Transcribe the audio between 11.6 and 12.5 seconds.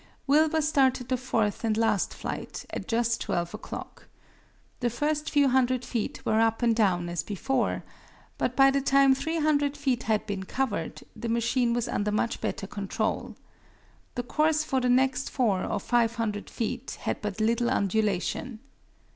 was under much